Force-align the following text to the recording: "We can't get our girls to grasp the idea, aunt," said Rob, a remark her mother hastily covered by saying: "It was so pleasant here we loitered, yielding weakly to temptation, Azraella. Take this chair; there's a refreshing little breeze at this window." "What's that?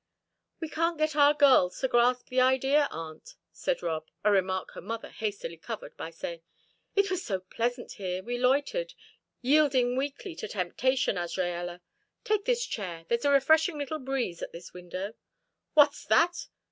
"We 0.59 0.67
can't 0.67 0.97
get 0.97 1.15
our 1.15 1.35
girls 1.35 1.79
to 1.81 1.87
grasp 1.87 2.29
the 2.29 2.41
idea, 2.41 2.87
aunt," 2.89 3.35
said 3.51 3.83
Rob, 3.83 4.07
a 4.23 4.31
remark 4.31 4.71
her 4.71 4.81
mother 4.81 5.09
hastily 5.11 5.57
covered 5.57 5.95
by 5.95 6.09
saying: 6.09 6.41
"It 6.95 7.11
was 7.11 7.23
so 7.23 7.39
pleasant 7.41 7.91
here 7.91 8.23
we 8.23 8.39
loitered, 8.39 8.95
yielding 9.43 9.95
weakly 9.95 10.33
to 10.37 10.47
temptation, 10.47 11.17
Azraella. 11.19 11.81
Take 12.23 12.45
this 12.45 12.65
chair; 12.65 13.05
there's 13.09 13.25
a 13.25 13.29
refreshing 13.29 13.77
little 13.77 13.99
breeze 13.99 14.41
at 14.41 14.51
this 14.53 14.73
window." 14.73 15.13
"What's 15.75 16.03
that? 16.05 16.47